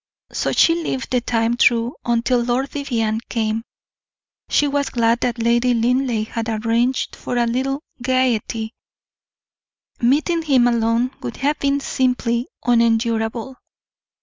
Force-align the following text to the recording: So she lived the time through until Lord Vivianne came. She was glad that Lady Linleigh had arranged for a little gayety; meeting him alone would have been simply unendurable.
So 0.31 0.51
she 0.51 0.81
lived 0.81 1.11
the 1.11 1.21
time 1.21 1.57
through 1.57 1.93
until 2.03 2.39
Lord 2.39 2.69
Vivianne 2.71 3.19
came. 3.29 3.61
She 4.49 4.67
was 4.67 4.89
glad 4.89 5.19
that 5.19 5.37
Lady 5.37 5.75
Linleigh 5.75 6.23
had 6.25 6.49
arranged 6.49 7.15
for 7.15 7.37
a 7.37 7.45
little 7.45 7.81
gayety; 8.01 8.73
meeting 9.99 10.41
him 10.41 10.67
alone 10.67 11.11
would 11.21 11.37
have 11.37 11.59
been 11.59 11.79
simply 11.81 12.47
unendurable. 12.65 13.57